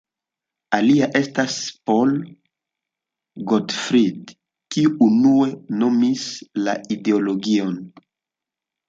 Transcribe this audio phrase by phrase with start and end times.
[0.75, 1.57] Alia estas
[1.89, 2.15] Paul
[3.51, 4.31] Gottfried,
[4.77, 5.51] kiu unue
[5.83, 6.25] nomis
[6.69, 7.77] la ideologion.